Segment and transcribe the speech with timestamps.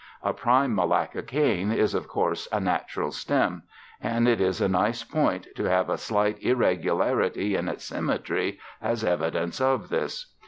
[0.23, 3.61] A prime Malacca cane is, of course, a natural stem,
[4.01, 9.03] and it is a nice point to have a slight irregularity in its symmetry as
[9.03, 10.33] evidence of this.